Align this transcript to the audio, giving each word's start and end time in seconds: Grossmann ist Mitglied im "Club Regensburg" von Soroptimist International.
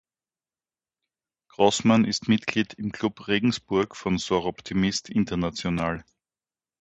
Grossmann 1.49 2.05
ist 2.05 2.27
Mitglied 2.27 2.73
im 2.73 2.91
"Club 2.91 3.27
Regensburg" 3.27 3.95
von 3.95 4.17
Soroptimist 4.17 5.09
International. 5.09 6.03